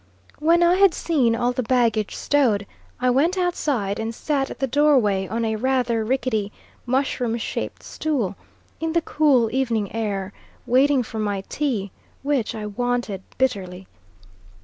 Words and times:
When 0.39 0.63
I 0.63 0.77
had 0.77 0.95
seen 0.95 1.35
all 1.35 1.51
the 1.51 1.61
baggage 1.61 2.15
stowed 2.15 2.65
I 2.99 3.11
went 3.11 3.37
outside 3.37 3.99
and 3.99 4.15
sat 4.15 4.49
at 4.49 4.57
the 4.57 4.65
doorway 4.65 5.27
on 5.27 5.45
a 5.45 5.57
rather 5.57 6.03
rickety 6.03 6.51
mushroom 6.87 7.37
shaped 7.37 7.83
stool 7.83 8.35
in 8.79 8.93
the 8.93 9.03
cool 9.03 9.53
evening 9.53 9.93
air, 9.93 10.33
waiting 10.65 11.03
for 11.03 11.19
my 11.19 11.41
tea 11.49 11.91
which 12.23 12.55
I 12.55 12.65
wanted 12.65 13.21
bitterly. 13.37 13.85